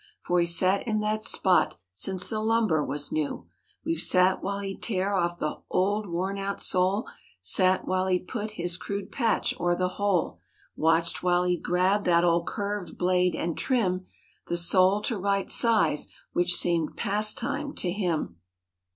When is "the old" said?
5.37-6.07